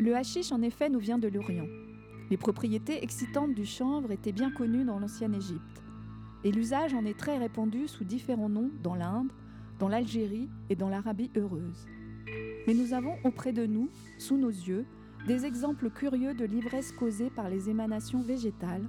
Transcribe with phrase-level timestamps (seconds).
[0.00, 1.68] Le hashish, en effet, nous vient de l'Orient.
[2.30, 5.84] Les propriétés excitantes du chanvre étaient bien connues dans l'ancienne Égypte.
[6.42, 9.30] Et l'usage en est très répandu sous différents noms dans l'Inde,
[9.78, 11.86] dans l'Algérie et dans l'Arabie heureuse.
[12.66, 14.86] Mais nous avons auprès de nous, sous nos yeux,
[15.26, 18.88] des exemples curieux de l'ivresse causée par les émanations végétales,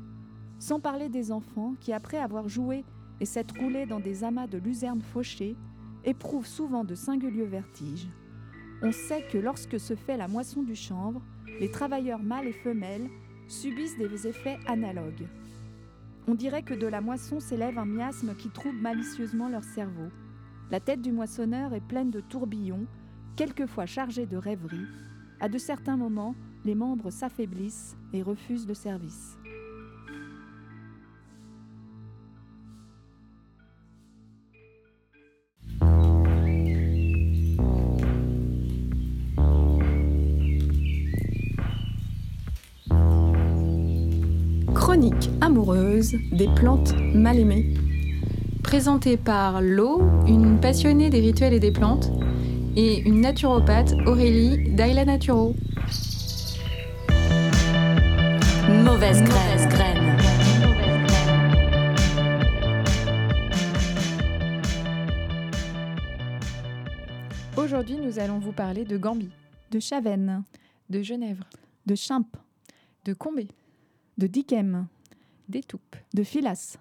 [0.59, 2.85] sans parler des enfants qui, après avoir joué
[3.19, 5.57] et s'être roulés dans des amas de luzerne fauchées,
[6.05, 8.07] éprouvent souvent de singuliers vertiges.
[8.83, 11.21] On sait que lorsque se fait la moisson du chanvre,
[11.59, 13.09] les travailleurs mâles et femelles
[13.47, 15.27] subissent des effets analogues.
[16.27, 20.09] On dirait que de la moisson s'élève un miasme qui trouble malicieusement leur cerveau.
[20.71, 22.87] La tête du moissonneur est pleine de tourbillons,
[23.35, 24.87] quelquefois chargés de rêveries.
[25.39, 26.35] À de certains moments,
[26.65, 29.37] les membres s'affaiblissent et refusent le service.
[46.31, 47.73] Des plantes mal aimées.
[48.63, 52.11] Présentée par Lo, une passionnée des rituels et des plantes,
[52.75, 55.55] et une naturopathe, Aurélie d'Aila Naturo.
[58.69, 59.69] Mauvaise graine.
[59.69, 60.17] graine.
[67.57, 69.31] Aujourd'hui, nous allons vous parler de Gambie,
[69.71, 70.43] de Chavenne,
[70.89, 71.43] de Genèvre,
[71.85, 72.37] de Chimpe,
[73.05, 73.47] de Combé,
[74.17, 74.87] de Dickem,
[75.51, 76.77] d'étoupe, de Filas,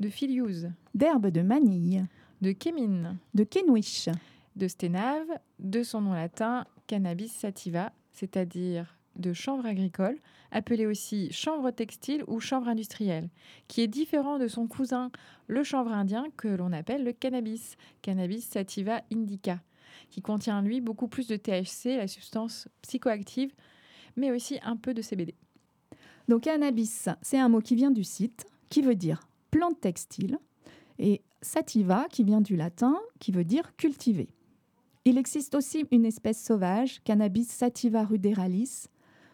[0.00, 2.04] de Filiuse, d'herbe de manille,
[2.42, 4.08] de Kémine, de Kenwish,
[4.56, 10.18] de Sténave, de son nom latin Cannabis sativa, c'est-à-dire de chanvre agricole,
[10.50, 13.28] appelé aussi chanvre textile ou chanvre industriel,
[13.66, 15.10] qui est différent de son cousin
[15.46, 19.60] le chanvre indien que l'on appelle le cannabis, Cannabis sativa indica,
[20.10, 23.52] qui contient lui beaucoup plus de THC, la substance psychoactive,
[24.16, 25.34] mais aussi un peu de CBD.
[26.28, 29.20] Donc cannabis, c'est un mot qui vient du site, qui veut dire
[29.50, 30.38] plante textile,
[30.98, 34.28] et sativa, qui vient du latin, qui veut dire cultiver.
[35.04, 38.88] Il existe aussi une espèce sauvage, Cannabis sativa ruderalis,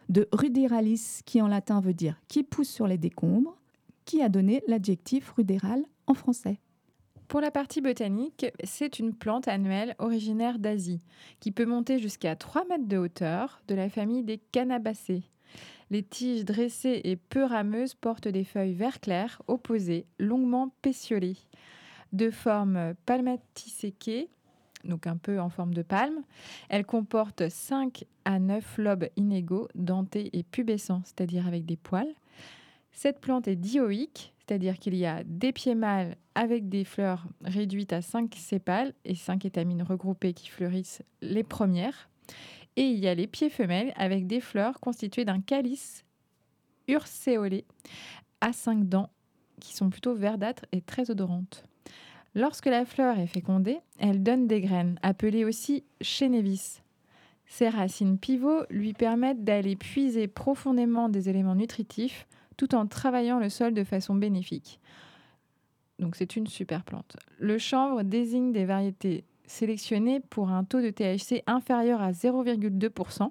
[0.09, 3.57] de ruderalis, qui en latin veut dire qui pousse sur les décombres,
[4.05, 6.61] qui a donné l'adjectif rudéral en français.
[7.27, 11.01] Pour la partie botanique, c'est une plante annuelle originaire d'Asie,
[11.41, 15.25] qui peut monter jusqu'à 3 mètres de hauteur, de la famille des Cannabacées.
[15.95, 21.37] Les tiges dressées et peu rameuses portent des feuilles vert clair, opposées, longuement pétiolées,
[22.13, 24.29] de forme palmatiséquée,
[24.83, 26.25] donc un peu en forme de palme.
[26.69, 32.13] Elle comporte 5 à 9 lobes inégaux, dentés et pubescents, c'est-à-dire avec des poils.
[32.91, 37.93] Cette plante est dioïque, c'est-à-dire qu'il y a des pieds mâles avec des fleurs réduites
[37.93, 42.09] à 5 sépales et 5 étamines regroupées qui fleurissent les premières.
[42.77, 46.05] Et il y a les pieds femelles avec des fleurs constituées d'un calice
[46.89, 47.65] urcéolé
[48.41, 49.11] à cinq dents
[49.61, 51.65] qui sont plutôt verdâtres et très odorantes.
[52.35, 56.83] Lorsque la fleur est fécondée, elle donne des graines, appelées aussi chénévis.
[57.47, 62.27] Ses racines pivots lui permettent d'aller puiser profondément des éléments nutritifs
[62.57, 64.81] tout en travaillant le sol de façon bénéfique.
[65.99, 67.17] Donc c'est une super plante.
[67.39, 73.31] Le chanvre désigne des variétés sélectionné pour un taux de THC inférieur à 0,2%.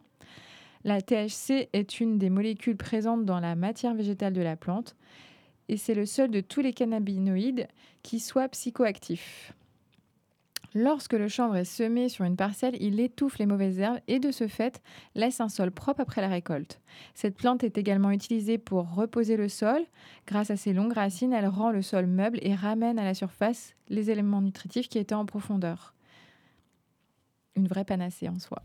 [0.84, 4.96] La THC est une des molécules présentes dans la matière végétale de la plante
[5.70, 7.68] et c'est le seul de tous les cannabinoïdes
[8.02, 9.54] qui soit psychoactif.
[10.76, 14.32] Lorsque le chanvre est semé sur une parcelle, il étouffe les mauvaises herbes et de
[14.32, 14.82] ce fait
[15.14, 16.82] laisse un sol propre après la récolte.
[17.14, 19.84] Cette plante est également utilisée pour reposer le sol.
[20.26, 23.76] Grâce à ses longues racines, elle rend le sol meuble et ramène à la surface
[23.90, 25.93] les éléments nutritifs qui étaient en profondeur
[27.56, 28.62] une vraie panacée en soi.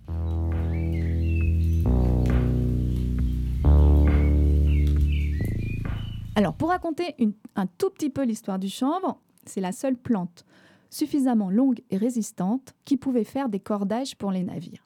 [6.37, 7.17] Alors, pour raconter
[7.57, 10.45] un tout petit peu l'histoire du chanvre, c'est la seule plante
[10.91, 14.85] suffisamment longue et résistante qui pouvait faire des cordages pour les navires.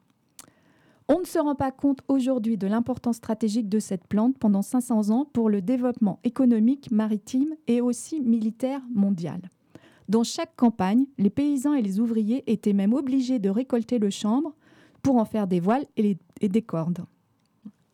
[1.08, 5.10] On ne se rend pas compte aujourd'hui de l'importance stratégique de cette plante pendant 500
[5.10, 9.50] ans pour le développement économique, maritime et aussi militaire mondial.
[10.08, 14.54] Dans chaque campagne, les paysans et les ouvriers étaient même obligés de récolter le chanvre
[15.02, 17.04] pour en faire des voiles et, des cordes.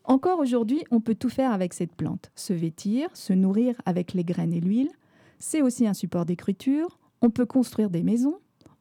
[0.05, 2.31] Encore aujourd'hui, on peut tout faire avec cette plante.
[2.35, 4.91] Se vêtir, se nourrir avec les graines et l'huile.
[5.39, 6.99] C'est aussi un support d'écriture.
[7.21, 8.39] On peut construire des maisons.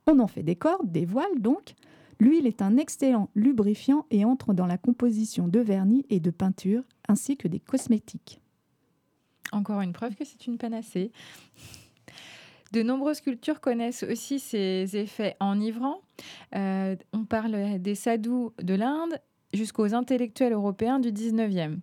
[0.07, 1.75] On en fait des cordes, des voiles donc.
[2.19, 6.83] L'huile est un excellent lubrifiant et entre dans la composition de vernis et de peinture
[7.07, 8.41] ainsi que des cosmétiques.
[9.51, 11.11] Encore une preuve que c'est une panacée.
[12.73, 16.01] De nombreuses cultures connaissent aussi ces effets enivrants.
[16.55, 19.19] Euh, on parle des sadhus de l'Inde,
[19.53, 21.79] jusqu'aux intellectuels européens du 19e.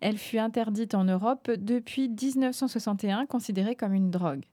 [0.00, 4.44] Elle fut interdite en Europe depuis 1961, considérée comme une drogue.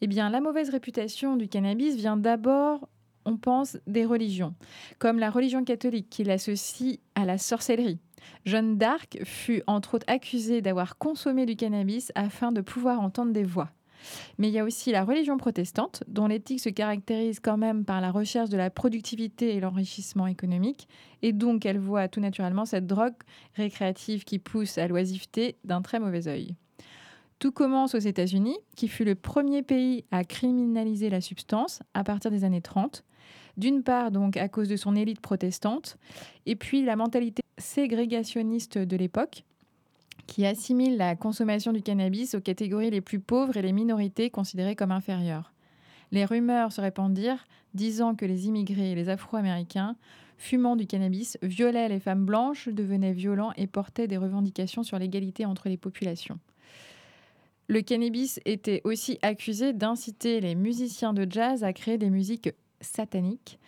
[0.00, 2.88] Eh bien, la mauvaise réputation du cannabis vient d'abord,
[3.24, 4.54] on pense, des religions,
[4.98, 7.98] comme la religion catholique qui l'associe à la sorcellerie.
[8.44, 13.44] Jeanne d'Arc fut entre autres accusée d'avoir consommé du cannabis afin de pouvoir entendre des
[13.44, 13.70] voix.
[14.38, 18.00] Mais il y a aussi la religion protestante, dont l'éthique se caractérise quand même par
[18.00, 20.88] la recherche de la productivité et l'enrichissement économique,
[21.22, 23.14] et donc elle voit tout naturellement cette drogue
[23.54, 26.54] récréative qui pousse à l'oisiveté d'un très mauvais œil.
[27.38, 32.30] Tout commence aux États-Unis, qui fut le premier pays à criminaliser la substance à partir
[32.30, 33.04] des années 30.
[33.56, 35.96] D'une part, donc, à cause de son élite protestante,
[36.46, 39.44] et puis la mentalité ségrégationniste de l'époque,
[40.26, 44.76] qui assimile la consommation du cannabis aux catégories les plus pauvres et les minorités considérées
[44.76, 45.52] comme inférieures.
[46.12, 49.96] Les rumeurs se répandirent disant que les immigrés et les Afro-Américains,
[50.38, 55.44] fumant du cannabis, violaient les femmes blanches, devenaient violents et portaient des revendications sur l'égalité
[55.44, 56.38] entre les populations.
[57.66, 62.50] Le cannabis était aussi accusé d'inciter les musiciens de jazz à créer des musiques
[62.80, 63.58] sataniques.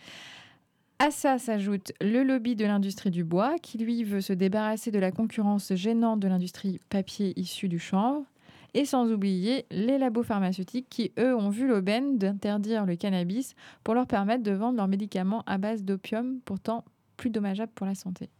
[0.98, 4.98] À ça s'ajoute le lobby de l'industrie du bois, qui lui veut se débarrasser de
[4.98, 8.25] la concurrence gênante de l'industrie papier issue du chanvre.
[8.72, 13.54] Et sans oublier les labos pharmaceutiques qui, eux, ont vu l'aubaine d'interdire le cannabis
[13.84, 16.82] pour leur permettre de vendre leurs médicaments à base d'opium, pourtant
[17.19, 18.31] plus dommageables pour la santé.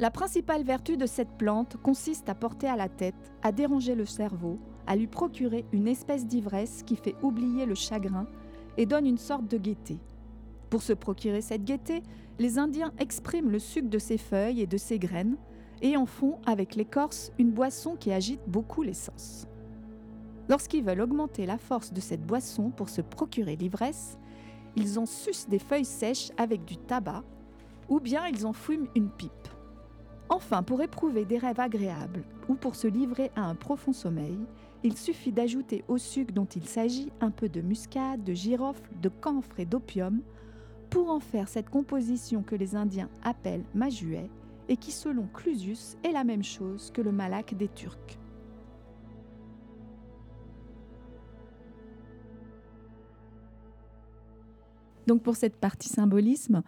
[0.00, 4.04] La principale vertu de cette plante consiste à porter à la tête, à déranger le
[4.04, 8.26] cerveau, à lui procurer une espèce d'ivresse qui fait oublier le chagrin
[8.76, 9.98] et donne une sorte de gaieté.
[10.70, 12.02] Pour se procurer cette gaieté,
[12.38, 15.36] les Indiens expriment le sucre de ses feuilles et de ses graines
[15.82, 19.46] et en font avec l'écorce une boisson qui agite beaucoup les sens.
[20.48, 24.18] Lorsqu'ils veulent augmenter la force de cette boisson pour se procurer l'ivresse,
[24.76, 27.22] ils en sucent des feuilles sèches avec du tabac
[27.88, 29.30] ou bien ils en fument une pipe.
[30.28, 34.38] Enfin, pour éprouver des rêves agréables ou pour se livrer à un profond sommeil,
[34.84, 39.08] il suffit d'ajouter au sucre dont il s'agit un peu de muscade, de girofle, de
[39.08, 40.20] camphre et d'opium
[40.90, 44.28] pour en faire cette composition que les Indiens appellent majuet
[44.68, 48.18] et qui, selon Clusius, est la même chose que le malak des Turcs.
[55.06, 56.62] Donc pour cette partie symbolisme,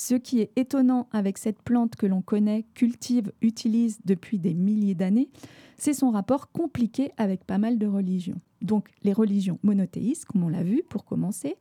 [0.00, 4.94] ce qui est étonnant avec cette plante que l'on connaît, cultive, utilise depuis des milliers
[4.94, 5.28] d'années,
[5.76, 8.40] c'est son rapport compliqué avec pas mal de religions.
[8.62, 11.56] Donc les religions monothéistes, comme on l'a vu pour commencer,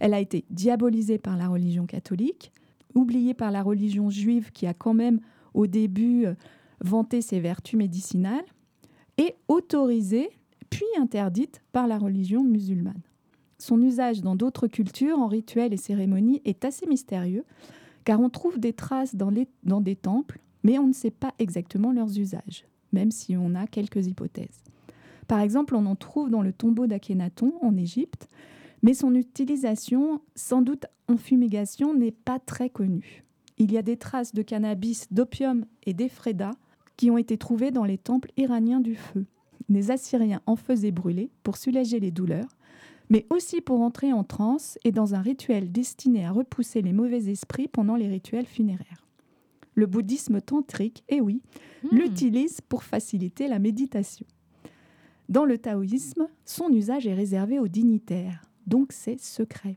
[0.00, 2.52] elle a été diabolisée par la religion catholique,
[2.94, 5.20] oubliée par la religion juive qui a quand même
[5.52, 6.34] au début euh,
[6.80, 8.44] vanté ses vertus médicinales,
[9.18, 10.30] et autorisée
[10.70, 13.02] puis interdite par la religion musulmane.
[13.62, 17.44] Son usage dans d'autres cultures, en rituels et cérémonies, est assez mystérieux,
[18.02, 22.18] car on trouve des traces dans, des temples, mais on ne sait pas exactement leurs
[22.18, 24.64] usages, même si on a quelques hypothèses.
[25.28, 28.28] Par exemple, on en trouve dans le tombeau d'Akhenaton en Égypte,
[28.82, 33.22] mais son utilisation, sans doute en fumigation, n'est pas très connue.
[33.58, 36.50] Il y a des traces de cannabis, d'opium et d'Ephreda
[36.96, 39.24] qui ont été trouvées dans les temples iraniens du feu.
[39.68, 42.48] Les Assyriens en faisaient brûler pour soulager les douleurs,
[43.12, 47.28] mais aussi pour entrer en transe et dans un rituel destiné à repousser les mauvais
[47.28, 49.06] esprits pendant les rituels funéraires.
[49.74, 51.42] Le bouddhisme tantrique, eh oui,
[51.84, 51.94] hmm.
[51.94, 54.24] l'utilise pour faciliter la méditation.
[55.28, 59.76] Dans le taoïsme, son usage est réservé aux dignitaires, donc c'est secret.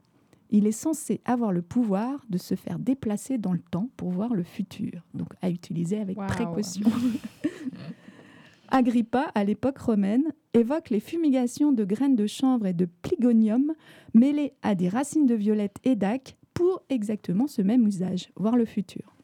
[0.50, 4.34] Il est censé avoir le pouvoir de se faire déplacer dans le temps pour voir
[4.34, 6.90] le futur, donc à utiliser avec précaution.
[8.70, 10.24] Agrippa, à l'époque romaine,
[10.56, 13.74] évoque les fumigations de graines de chanvre et de pligonium
[14.14, 18.66] mêlées à des racines de violette et d'ac pour exactement ce même usage, voire le
[18.66, 19.16] futur.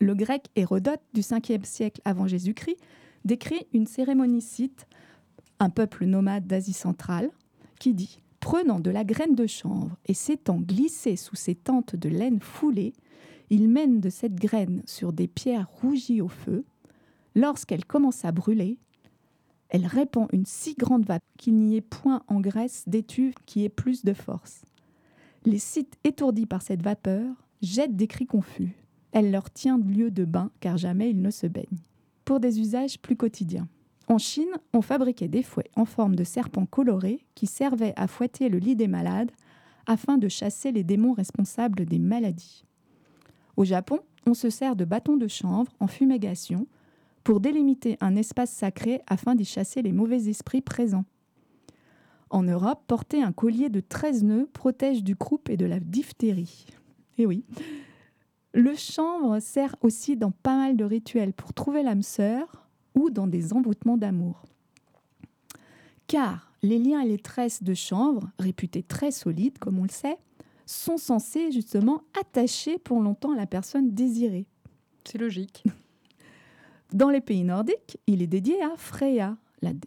[0.00, 2.76] Le grec Hérodote du 5e siècle avant Jésus-Christ
[3.24, 4.86] décrit une cérémonie cérémonicite,
[5.58, 7.30] un peuple nomade d'Asie centrale,
[7.80, 12.08] qui dit Prenant de la graine de chanvre et s'étant glissé sous ses tentes de
[12.08, 12.92] laine foulée,
[13.50, 16.64] il mène de cette graine sur des pierres rougies au feu,
[17.38, 18.78] Lorsqu'elle commence à brûler,
[19.68, 23.68] elle répand une si grande vapeur qu'il n'y ait point en Grèce d'étuve qui ait
[23.68, 24.62] plus de force.
[25.44, 27.26] Les sites étourdis par cette vapeur
[27.62, 28.76] jettent des cris confus.
[29.12, 31.82] Elle leur tient lieu de bain car jamais ils ne se baignent.
[32.24, 33.68] Pour des usages plus quotidiens.
[34.08, 38.48] En Chine, on fabriquait des fouets en forme de serpents colorés qui servaient à fouetter
[38.48, 39.30] le lit des malades
[39.86, 42.64] afin de chasser les démons responsables des maladies.
[43.56, 46.66] Au Japon, on se sert de bâtons de chanvre en fumigation
[47.28, 51.04] pour délimiter un espace sacré afin d'y chasser les mauvais esprits présents.
[52.30, 56.64] En Europe, porter un collier de 13 nœuds protège du croup et de la diphtérie.
[57.18, 57.44] Et oui.
[58.54, 63.26] Le chanvre sert aussi dans pas mal de rituels pour trouver l'âme sœur ou dans
[63.26, 64.44] des envoûtements d'amour.
[66.06, 70.16] Car les liens et les tresses de chanvre, réputés très solides comme on le sait,
[70.64, 74.46] sont censés justement attacher pour longtemps la personne désirée.
[75.04, 75.62] C'est logique.
[76.92, 79.36] Dans les pays nordiques, il est dédié à Freya,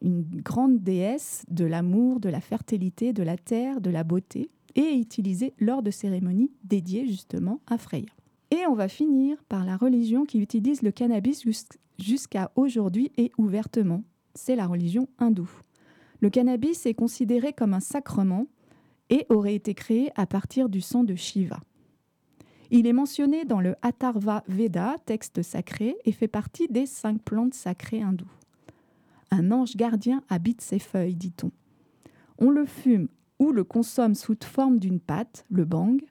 [0.01, 4.81] une grande déesse de l'amour, de la fertilité, de la terre, de la beauté, et
[4.81, 8.10] est utilisé lors de cérémonies dédiées justement à Freya.
[8.51, 13.31] Et on va finir par la religion qui utilise le cannabis jus- jusqu'à aujourd'hui et
[13.38, 14.03] ouvertement.
[14.36, 15.50] C'est la religion hindoue.
[16.20, 18.46] Le cannabis est considéré comme un sacrement
[19.10, 21.60] et aurait été créé à partir du sang de Shiva.
[22.74, 27.54] Il est mentionné dans le Atharva Veda, texte sacré, et fait partie des cinq plantes
[27.54, 28.32] sacrées hindoues.
[29.30, 31.51] Un ange gardien habite ces feuilles, dit-on.
[32.38, 33.10] On le fume
[33.40, 36.01] ou le consomme sous forme d'une pâte, le bang,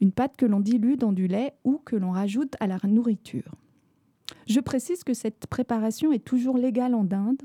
[0.00, 3.54] une pâte que l'on dilue dans du lait ou que l'on rajoute à la nourriture.
[4.48, 7.42] Je précise que cette préparation est toujours légale en Inde,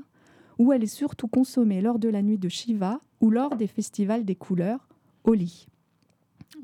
[0.58, 4.24] où elle est surtout consommée lors de la nuit de Shiva ou lors des festivals
[4.24, 4.88] des couleurs,
[5.22, 5.68] Holi.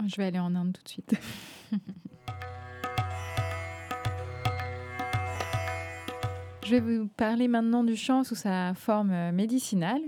[0.07, 1.15] Je vais aller en Inde tout de suite.
[6.65, 10.03] Je vais vous parler maintenant du chanvre sous sa forme euh, médicinale.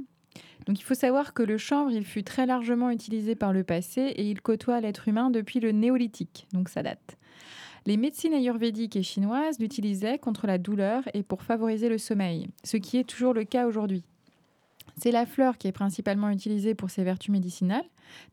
[0.67, 4.01] Donc il faut savoir que le chanvre, il fut très largement utilisé par le passé
[4.01, 7.17] et il côtoie l'être humain depuis le néolithique, donc ça date.
[7.87, 12.77] Les médecines ayurvédiques et chinoises l'utilisaient contre la douleur et pour favoriser le sommeil, ce
[12.77, 14.03] qui est toujours le cas aujourd'hui.
[15.01, 17.85] C'est la fleur qui est principalement utilisée pour ses vertus médicinales,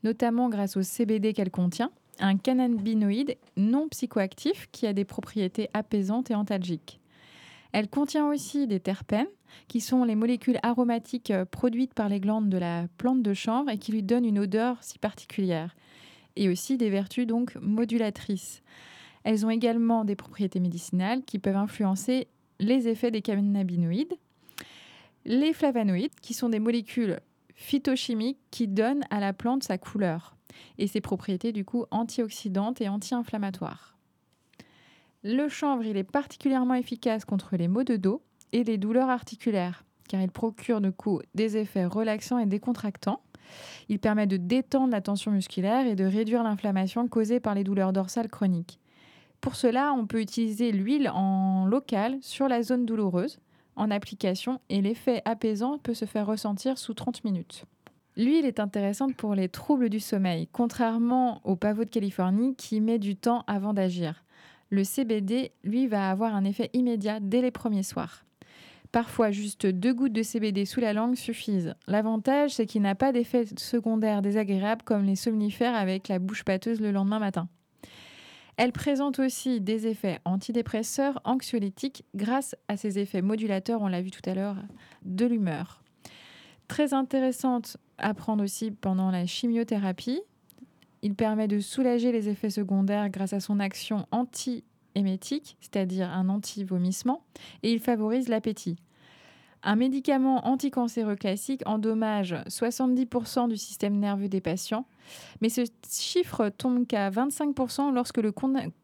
[0.03, 6.31] notamment grâce au CBD qu'elle contient, un cannabinoïde non psychoactif qui a des propriétés apaisantes
[6.31, 6.99] et antalgiques.
[7.71, 9.27] Elle contient aussi des terpènes,
[9.67, 13.69] qui sont les molécules aromatiques euh, produites par les glandes de la plante de chanvre
[13.69, 15.75] et qui lui donnent une odeur si particulière,
[16.35, 18.63] et aussi des vertus donc modulatrices.
[19.23, 22.27] Elles ont également des propriétés médicinales qui peuvent influencer
[22.59, 24.13] les effets des cannabinoïdes.
[25.25, 27.19] Les flavonoïdes, qui sont des molécules
[27.55, 30.35] phytochimiques qui donnent à la plante sa couleur
[30.77, 33.97] et ses propriétés du coup antioxydantes et anti-inflammatoires.
[35.23, 40.21] Le chanvre, est particulièrement efficace contre les maux de dos et les douleurs articulaires, car
[40.21, 40.79] il procure
[41.33, 43.21] des effets relaxants et décontractants.
[43.89, 47.93] Il permet de détendre la tension musculaire et de réduire l'inflammation causée par les douleurs
[47.93, 48.79] dorsales chroniques.
[49.41, 53.39] Pour cela, on peut utiliser l'huile en local sur la zone douloureuse
[53.75, 57.65] en application et l'effet apaisant peut se faire ressentir sous 30 minutes.
[58.17, 62.99] L'huile est intéressante pour les troubles du sommeil, contrairement au pavot de Californie qui met
[62.99, 64.23] du temps avant d'agir.
[64.69, 68.25] Le CBD, lui, va avoir un effet immédiat dès les premiers soirs.
[68.93, 71.75] Parfois, juste deux gouttes de CBD sous la langue suffisent.
[71.87, 76.79] L'avantage, c'est qu'il n'a pas d'effet secondaire désagréable comme les somnifères avec la bouche pâteuse
[76.79, 77.49] le lendemain matin.
[78.57, 84.11] Elle présente aussi des effets antidépresseurs, anxiolytiques, grâce à ses effets modulateurs, on l'a vu
[84.11, 84.57] tout à l'heure,
[85.03, 85.83] de l'humeur.
[86.67, 90.21] Très intéressante à prendre aussi pendant la chimiothérapie.
[91.01, 97.25] Il permet de soulager les effets secondaires grâce à son action anti-émétique, c'est-à-dire un anti-vomissement,
[97.61, 98.77] et il favorise l'appétit.
[99.67, 104.85] Un médicament anticancéreux classique endommage 70% du système nerveux des patients,
[105.41, 108.31] mais ce chiffre tombe qu'à 25% lorsque le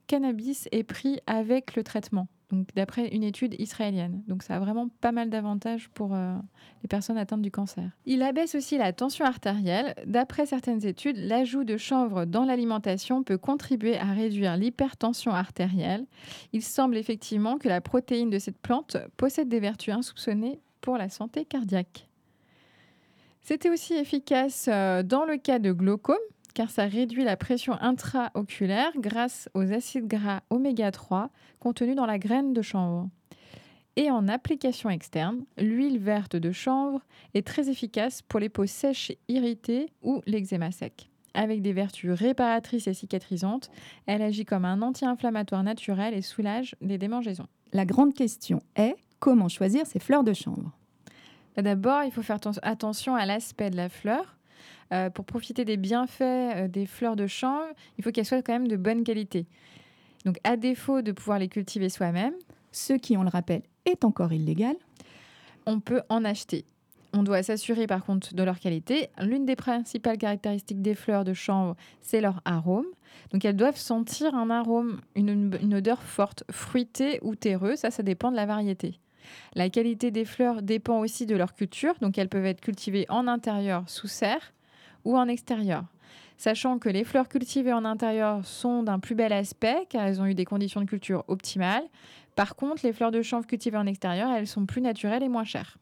[0.08, 2.28] cannabis est pris avec le traitement,
[2.76, 4.24] d'après une étude israélienne.
[4.28, 6.34] Donc ça a vraiment pas mal d'avantages pour euh,
[6.82, 7.92] les personnes atteintes du cancer.
[8.08, 9.94] Il abaisse aussi la tension artérielle.
[10.08, 16.08] D'après certaines études, l'ajout de chanvre dans l'alimentation peut contribuer à réduire l'hypertension artérielle.
[16.54, 21.10] Il semble effectivement que la protéine de cette plante possède des vertus insoupçonnées pour la
[21.10, 22.08] santé cardiaque.
[23.42, 26.16] C'était aussi efficace euh, dans le cas de glaucome,
[26.54, 32.20] car ça réduit la pression intraoculaire grâce aux acides gras oméga 3 contenus dans la
[32.20, 33.10] graine de chanvre.
[33.96, 37.02] Et en application externe, l'huile verte de chanvre
[37.34, 41.10] est très efficace pour les peaux sèches, irritées ou l'eczéma sec.
[41.34, 43.70] Avec des vertus réparatrices et cicatrisantes,
[44.06, 47.48] elle agit comme un anti-inflammatoire naturel et soulage les démangeaisons.
[47.74, 50.72] La grande question est comment choisir ces fleurs de chanvre
[51.56, 54.36] Bah, D'abord, il faut faire ten- attention à l'aspect de la fleur.
[54.92, 58.52] Euh, pour profiter des bienfaits euh, des fleurs de chanvre, il faut qu'elles soient quand
[58.52, 59.46] même de bonne qualité.
[60.26, 62.34] Donc, à défaut de pouvoir les cultiver soi-même,
[62.74, 64.76] Ce qui, on le rappelle, est encore illégal.
[65.66, 66.66] on peut en acheter.
[67.14, 69.10] On doit s'assurer par contre de leur qualité.
[69.20, 72.86] L'une des principales caractéristiques des fleurs de chanvre, c'est leur arôme.
[73.32, 77.80] Donc elles doivent sentir un arôme, une, une odeur forte, fruitée ou terreuse.
[77.80, 79.00] Ça, ça dépend de la variété.
[79.56, 81.94] La qualité des fleurs dépend aussi de leur culture.
[82.02, 84.54] Donc elles peuvent être cultivées en intérieur sous serre
[85.04, 85.84] ou en extérieur.
[86.38, 90.26] sachant que les fleurs cultivées en intérieur sont d'un plus bel aspect car elles ont
[90.26, 91.84] eu des conditions de culture optimales.
[92.36, 95.44] Par contre, les fleurs de chanvre cultivées en extérieur, elles sont plus naturelles et moins
[95.44, 95.78] chères.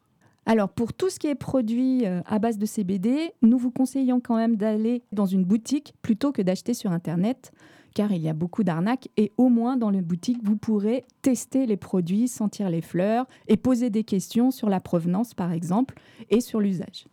[0.46, 4.20] Alors pour tout ce qui est produit euh, à base de CBD, nous vous conseillons
[4.20, 7.52] quand même d'aller dans une boutique plutôt que d'acheter sur Internet,
[7.94, 11.66] car il y a beaucoup d'arnaques et au moins dans la boutique, vous pourrez tester
[11.66, 15.94] les produits, sentir les fleurs et poser des questions sur la provenance par exemple
[16.30, 17.06] et sur l'usage.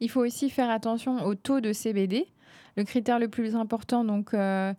[0.00, 2.26] Il faut aussi faire attention au taux de CBD.
[2.76, 4.72] Le critère le plus important, donc, euh,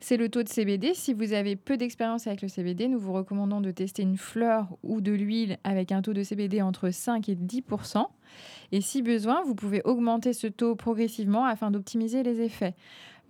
[0.00, 0.94] c'est le taux de CBD.
[0.94, 4.68] Si vous avez peu d'expérience avec le CBD, nous vous recommandons de tester une fleur
[4.82, 8.06] ou de l'huile avec un taux de CBD entre 5 et 10%
[8.72, 12.74] Et si besoin, vous pouvez augmenter ce taux progressivement afin d'optimiser les effets.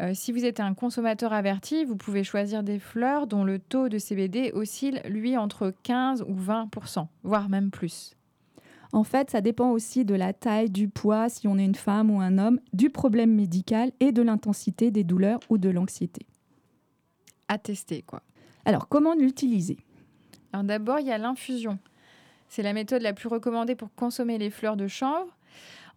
[0.00, 3.88] Euh, si vous êtes un consommateur averti, vous pouvez choisir des fleurs dont le taux
[3.88, 8.14] de CBD oscille, lui, entre 15 ou 20% voire même plus.
[8.92, 12.10] En fait, ça dépend aussi de la taille, du poids, si on est une femme
[12.10, 16.26] ou un homme, du problème médical et de l'intensité des douleurs ou de l'anxiété.
[17.48, 18.22] À tester, quoi.
[18.64, 19.78] Alors, comment l'utiliser?
[20.52, 21.78] Alors d'abord, il y a l'infusion.
[22.48, 25.36] C'est la méthode la plus recommandée pour consommer les fleurs de chanvre.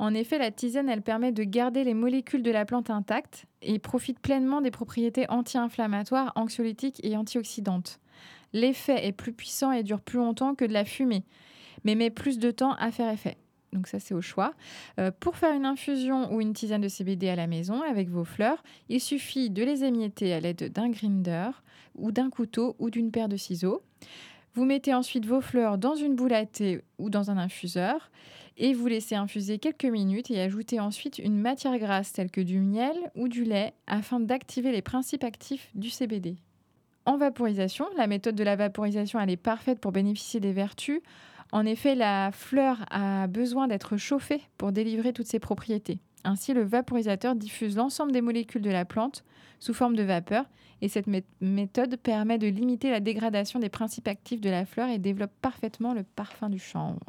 [0.01, 3.77] En effet, la tisane, elle permet de garder les molécules de la plante intactes et
[3.77, 7.99] profite pleinement des propriétés anti-inflammatoires, anxiolytiques et antioxydantes.
[8.51, 11.23] L'effet est plus puissant et dure plus longtemps que de la fumée
[11.83, 13.37] mais met plus de temps à faire effet.
[13.73, 14.53] Donc ça, c'est au choix.
[14.99, 18.25] Euh, pour faire une infusion ou une tisane de CBD à la maison avec vos
[18.25, 21.51] fleurs, il suffit de les émietter à l'aide d'un grinder
[21.95, 23.81] ou d'un couteau ou d'une paire de ciseaux.
[24.53, 28.11] Vous mettez ensuite vos fleurs dans une boule à thé ou dans un infuseur
[28.57, 32.59] et vous laissez infuser quelques minutes et ajoutez ensuite une matière grasse telle que du
[32.59, 36.35] miel ou du lait afin d'activer les principes actifs du CBD.
[37.05, 41.01] En vaporisation, la méthode de la vaporisation elle est parfaite pour bénéficier des vertus
[41.51, 45.99] en effet, la fleur a besoin d'être chauffée pour délivrer toutes ses propriétés.
[46.23, 49.23] Ainsi, le vaporisateur diffuse l'ensemble des molécules de la plante
[49.59, 50.45] sous forme de vapeur
[50.81, 51.07] et cette
[51.41, 55.93] méthode permet de limiter la dégradation des principes actifs de la fleur et développe parfaitement
[55.93, 56.99] le parfum du chanvre.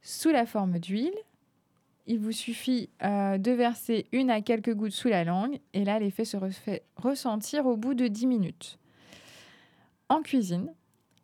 [0.00, 1.14] Sous la forme d'huile,
[2.06, 5.98] il vous suffit euh, de verser une à quelques gouttes sous la langue et là
[5.98, 8.78] l'effet se fait ressentir au bout de 10 minutes.
[10.08, 10.72] En cuisine,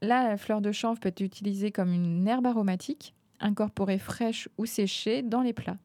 [0.05, 4.67] Là, la fleur de chanvre peut être utilisée comme une herbe aromatique, incorporée fraîche ou
[4.67, 5.79] séchée dans les plats.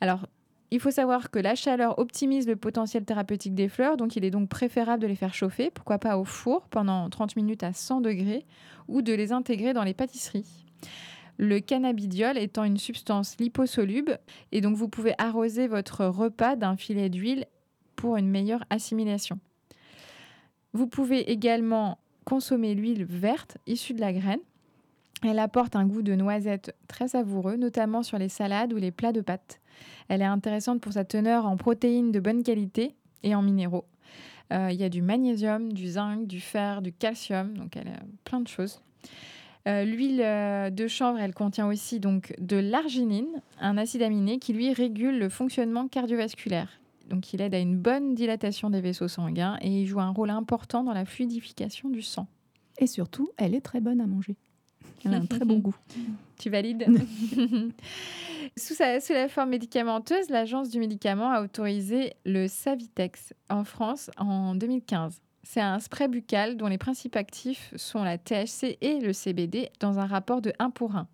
[0.00, 0.26] Alors,
[0.70, 4.30] il faut savoir que la chaleur optimise le potentiel thérapeutique des fleurs, donc il est
[4.30, 8.00] donc préférable de les faire chauffer, pourquoi pas au four pendant 30 minutes à 100
[8.00, 8.46] degrés,
[8.86, 10.64] ou de les intégrer dans les pâtisseries.
[11.38, 14.20] Le cannabidiol étant une substance liposoluble,
[14.52, 17.46] et donc vous pouvez arroser votre repas d'un filet d'huile
[17.96, 19.38] pour une meilleure assimilation.
[20.72, 24.40] Vous pouvez également consommer l'huile verte issue de la graine.
[25.22, 29.12] Elle apporte un goût de noisette très savoureux, notamment sur les salades ou les plats
[29.12, 29.60] de pâtes.
[30.08, 33.84] Elle est intéressante pour sa teneur en protéines de bonne qualité et en minéraux.
[34.52, 38.00] Euh, il y a du magnésium, du zinc, du fer, du calcium, donc elle a
[38.24, 38.80] plein de choses.
[39.68, 44.52] Euh, l'huile euh, de chanvre, elle contient aussi donc de l'arginine, un acide aminé qui
[44.52, 46.80] lui régule le fonctionnement cardiovasculaire.
[47.08, 50.30] Donc il aide à une bonne dilatation des vaisseaux sanguins et il joue un rôle
[50.30, 52.26] important dans la fluidification du sang.
[52.78, 54.36] Et surtout, elle est très bonne à manger.
[55.04, 55.76] Elle a un très bon goût.
[56.38, 56.86] Tu valides
[58.56, 64.54] sous, sous, la forme médicamenteuse, l'Agence du médicament a autorisé le Savitex en France en
[64.54, 65.20] 2015.
[65.42, 69.98] C'est un spray buccal dont les principes actifs sont la THC et le CBD dans
[69.98, 71.08] un rapport de 1 pour 1.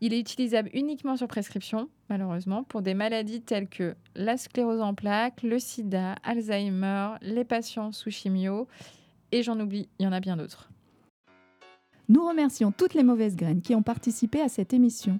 [0.00, 4.94] Il est utilisable uniquement sur prescription, malheureusement, pour des maladies telles que la sclérose en
[4.94, 8.66] plaques, le sida, Alzheimer, les patients sous chimio,
[9.30, 10.70] et j'en oublie, il y en a bien d'autres.
[12.12, 15.18] Nous remercions toutes les mauvaises graines qui ont participé à cette émission.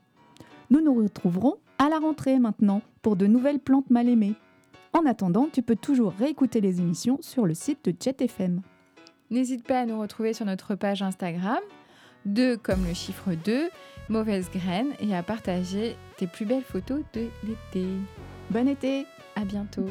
[0.68, 4.34] Nous nous retrouverons à la rentrée maintenant pour de nouvelles plantes mal aimées.
[4.92, 8.60] En attendant, tu peux toujours réécouter les émissions sur le site de JetFM.
[9.30, 11.60] N'hésite pas à nous retrouver sur notre page Instagram,
[12.26, 13.70] 2 comme le chiffre 2,
[14.10, 17.86] mauvaise graine et à partager tes plus belles photos de l'été.
[18.50, 19.86] Bon été, à bientôt.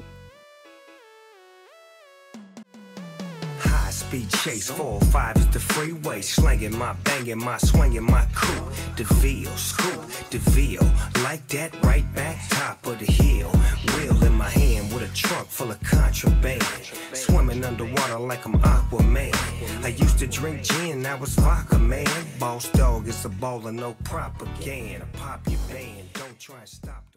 [4.02, 4.70] Speed chase.
[4.70, 6.22] Four or five is the freeway.
[6.22, 8.74] Slanging my banging, my swinging my coupe.
[8.96, 10.90] DeVille, scoop, DeVille.
[11.24, 13.52] Like that, right back, top of the hill.
[13.94, 16.64] Wheel in my hand with a trunk full of contraband.
[17.14, 19.36] Swimming underwater like I'm Aquaman.
[19.84, 22.08] I used to drink gin, I was vodka, man.
[22.40, 25.08] Boss dog it's a baller, no propaganda.
[25.14, 27.11] Pop your band, don't try and stop.